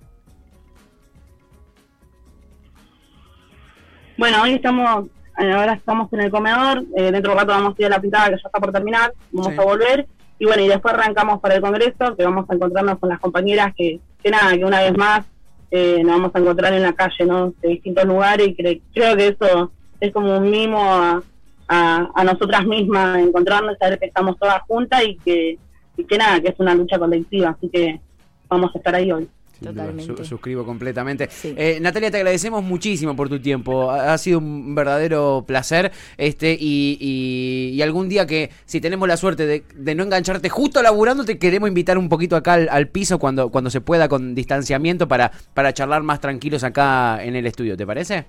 Bueno, 4.22 4.44
hoy 4.44 4.54
estamos, 4.54 5.08
eh, 5.40 5.52
ahora 5.52 5.74
estamos 5.74 6.14
en 6.14 6.22
el 6.22 6.30
comedor, 6.30 6.84
eh, 6.96 7.12
dentro 7.12 7.32
de 7.32 7.32
un 7.32 7.38
rato 7.40 7.54
vamos 7.54 7.74
a 7.76 7.82
ir 7.82 7.88
a 7.88 7.90
la 7.90 8.00
pintada 8.00 8.26
que 8.26 8.36
ya 8.36 8.42
está 8.46 8.60
por 8.60 8.72
terminar, 8.72 9.12
vamos 9.32 9.54
Sí. 9.54 9.60
a 9.60 9.64
volver, 9.64 10.06
y 10.38 10.46
bueno, 10.46 10.62
y 10.62 10.68
después 10.68 10.94
arrancamos 10.94 11.40
para 11.40 11.56
el 11.56 11.62
Congreso, 11.62 12.16
que 12.16 12.24
vamos 12.24 12.48
a 12.48 12.54
encontrarnos 12.54 13.00
con 13.00 13.10
las 13.10 13.20
compañeras 13.20 13.74
que, 13.76 14.00
que 14.22 14.30
nada, 14.30 14.56
que 14.56 14.64
una 14.64 14.82
vez 14.82 14.96
más 14.96 15.26
eh, 15.72 16.04
nos 16.04 16.12
vamos 16.18 16.32
a 16.36 16.38
encontrar 16.40 16.72
en 16.74 16.84
la 16.84 16.94
calle, 16.94 17.26
¿no? 17.26 17.52
De 17.64 17.70
distintos 17.70 18.06
lugares, 18.06 18.48
y 18.48 18.56
cre- 18.56 18.82
creo 18.94 19.18
que 19.18 19.30
eso 19.30 19.72
es 20.00 20.14
como 20.14 20.38
un 20.38 20.52
mimo 20.52 20.84
a, 20.84 21.24
a, 21.68 22.08
a 22.14 22.24
nosotras 22.24 22.64
mismas, 22.64 23.18
encontrarnos, 23.18 23.76
saber 23.80 23.98
que 23.98 24.06
estamos 24.06 24.38
todas 24.38 24.62
juntas 24.68 25.04
y 25.04 25.16
que, 25.16 25.58
y 25.98 26.04
que 26.04 26.18
nada, 26.20 26.40
que 26.40 26.50
es 26.50 26.60
una 26.60 26.76
lucha 26.76 27.00
colectiva, 27.00 27.50
así 27.58 27.70
que 27.70 28.00
vamos 28.48 28.70
a 28.76 28.78
estar 28.78 28.94
ahí 28.94 29.12
hoy. 29.12 29.28
Sin 29.62 29.74
duda, 29.76 29.84
Totalmente. 29.86 30.18
su- 30.18 30.26
suscribo 30.26 30.66
completamente. 30.66 31.28
Sí. 31.30 31.54
Eh, 31.56 31.78
Natalia, 31.80 32.10
te 32.10 32.18
agradecemos 32.18 32.64
muchísimo 32.64 33.16
por 33.16 33.30
tu 33.30 33.40
tiempo. 33.40 33.92
Ha, 33.92 34.14
ha 34.14 34.18
sido 34.18 34.40
un 34.40 34.74
verdadero 34.74 35.44
placer. 35.48 35.92
Este, 36.18 36.58
y, 36.60 36.98
y- 37.00 37.70
y 37.76 37.82
algún 37.84 38.10
día 38.10 38.26
que, 38.26 38.50
si 38.66 38.82
tenemos 38.82 39.08
la 39.08 39.18
suerte 39.18 39.46
de, 39.46 39.64
de 39.76 39.94
no 39.96 40.02
engancharte 40.04 40.50
justo 40.50 40.82
laburando, 40.82 41.26
te 41.26 41.38
queremos 41.38 41.70
invitar 41.70 42.00
un 42.00 42.10
poquito 42.10 42.36
acá 42.36 42.54
al, 42.54 42.70
al 42.70 42.88
piso 42.88 43.20
cuando, 43.20 43.50
cuando 43.52 43.70
se 43.70 43.82
pueda 43.82 44.10
con 44.10 44.34
distanciamiento 44.34 45.08
para, 45.08 45.32
para 45.54 45.74
charlar 45.74 46.02
más 46.02 46.20
tranquilos 46.20 46.64
acá 46.64 47.24
en 47.24 47.36
el 47.36 47.46
estudio. 47.46 47.78
¿Te 47.78 47.86
parece? 47.86 48.26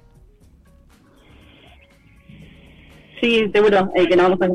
Sí, 3.23 3.49
seguro, 3.55 3.91
eh, 3.95 4.07
que 4.09 4.17
nos 4.17 4.25
vamos 4.39 4.43
a 4.43 4.49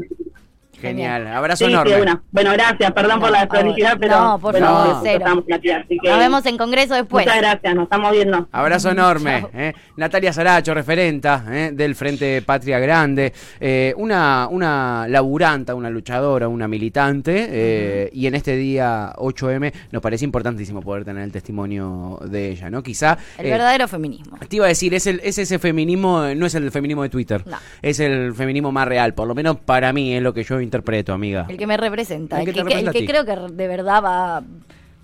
Genial. 0.81 1.27
Abrazo 1.27 1.65
Sí, 1.65 1.71
enorme. 1.71 2.01
una. 2.01 2.21
Bueno, 2.31 2.51
gracias, 2.53 2.91
perdón 2.91 3.19
por 3.19 3.31
la 3.31 3.39
desprolijidad, 3.41 3.97
pero 3.99 4.19
No, 4.19 4.39
por 4.39 4.51
bueno, 4.53 4.67
favor, 4.67 4.99
cero. 5.03 5.17
estamos 5.19 5.43
aquí, 5.53 5.69
así 5.71 5.97
que 6.01 6.09
Nos 6.09 6.19
vemos 6.19 6.45
en 6.45 6.57
Congreso 6.57 6.93
después. 6.93 7.25
muchas 7.25 7.41
gracias, 7.41 7.75
nos 7.75 7.83
estamos 7.83 8.11
viendo. 8.11 8.47
Abrazo 8.51 8.91
enorme. 8.91 9.45
Eh. 9.53 9.73
Natalia 9.95 10.31
Saracho, 10.33 10.73
referenta 10.73 11.43
eh, 11.49 11.71
del 11.73 11.95
Frente 11.95 12.41
Patria 12.41 12.79
Grande. 12.79 13.33
eh, 13.59 13.93
una, 13.97 14.47
una 14.51 15.07
laburanta, 15.07 15.73
una 15.75 15.89
luchadora, 15.89 16.47
una 16.47 16.67
militante. 16.67 17.47
eh, 17.49 18.09
Y 18.13 18.27
en 18.27 18.35
este 18.35 18.55
día 18.55 19.13
8M 19.17 19.73
nos 19.91 20.01
parece 20.01 20.25
importantísimo 20.25 20.81
poder 20.81 21.03
tener 21.05 21.23
el 21.23 21.31
testimonio 21.31 22.19
de 22.25 22.49
ella, 22.51 22.69
¿no? 22.69 22.83
Quizá. 22.83 23.17
El 23.37 23.47
eh, 23.47 23.49
verdadero 23.51 23.87
feminismo. 23.87 24.37
Te 24.47 24.55
iba 24.55 24.65
a 24.65 24.69
decir, 24.69 24.93
es, 24.93 25.07
el, 25.07 25.19
es 25.23 25.37
ese 25.37 25.59
feminismo, 25.59 26.23
no 26.35 26.45
es 26.45 26.55
el 26.55 26.69
feminismo 26.71 27.03
de 27.03 27.09
Twitter. 27.09 27.43
No. 27.45 27.57
Es 27.81 27.99
el 27.99 28.33
feminismo 28.33 28.71
más 28.71 28.87
real, 28.87 29.13
por 29.13 29.27
lo 29.27 29.33
menos 29.35 29.57
para 29.57 29.91
mí 29.93 30.13
es 30.15 30.21
lo 30.21 30.33
que 30.33 30.43
yo 30.43 30.59
interpreto, 30.67 31.13
amiga. 31.13 31.45
El 31.49 31.57
que 31.57 31.65
me 31.67 31.77
representa. 31.77 32.41
El 32.41 32.47
El 32.47 32.53
que 32.53 32.59
representa 32.61 32.97
el 32.97 33.05
creo 33.07 33.25
que 33.25 33.53
de 33.53 33.67
verdad 33.67 34.03
va, 34.03 34.43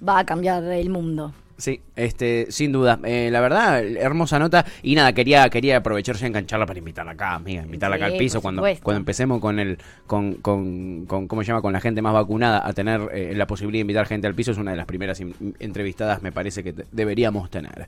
va 0.07 0.19
a 0.19 0.25
cambiar 0.25 0.63
el 0.63 0.89
mundo. 0.89 1.33
Sí, 1.55 1.79
este, 1.95 2.47
sin 2.49 2.71
duda. 2.71 2.99
Eh, 3.03 3.29
la 3.31 3.39
verdad, 3.39 3.85
hermosa 3.85 4.39
nota. 4.39 4.65
Y 4.81 4.95
nada, 4.95 5.13
quería, 5.13 5.47
quería 5.49 5.77
aprovechar 5.77 6.15
ya 6.15 6.25
engancharla 6.27 6.65
para 6.65 6.79
invitarla 6.79 7.11
acá, 7.11 7.35
amiga, 7.35 7.61
invitarla 7.63 7.95
acá 7.95 8.05
al 8.07 8.17
piso 8.17 8.41
cuando, 8.41 8.63
cuando 8.81 8.97
empecemos 8.97 9.39
con 9.39 9.59
el, 9.59 9.77
con, 10.07 10.33
con, 10.35 11.05
con, 11.05 11.27
¿cómo 11.27 11.43
se 11.43 11.47
llama? 11.49 11.61
Con 11.61 11.71
la 11.71 11.79
gente 11.79 12.01
más 12.01 12.11
vacunada 12.13 12.67
a 12.67 12.73
tener 12.73 13.01
eh, 13.13 13.33
la 13.35 13.45
posibilidad 13.47 13.77
de 13.79 13.81
invitar 13.81 14.07
gente 14.07 14.27
al 14.27 14.33
piso 14.35 14.51
es 14.51 14.57
una 14.57 14.71
de 14.71 14.77
las 14.77 14.87
primeras 14.87 15.21
entrevistadas, 15.59 16.21
me 16.23 16.31
parece 16.31 16.63
que 16.63 16.73
te- 16.73 16.85
deberíamos 16.91 17.49
tener. 17.51 17.87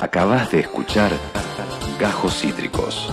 Acabas 0.00 0.50
de 0.50 0.60
escuchar 0.60 1.10
Gajos 2.00 2.34
Cítricos. 2.40 3.12